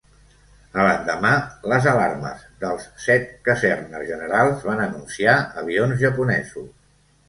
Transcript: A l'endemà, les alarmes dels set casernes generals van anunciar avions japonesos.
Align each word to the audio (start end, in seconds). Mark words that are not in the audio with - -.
A 0.79 0.85
l'endemà, 0.87 1.33
les 1.73 1.85
alarmes 1.91 2.41
dels 2.65 2.89
set 3.05 3.31
casernes 3.51 4.09
generals 4.11 4.69
van 4.73 4.85
anunciar 4.91 5.41
avions 5.67 6.07
japonesos. 6.07 6.73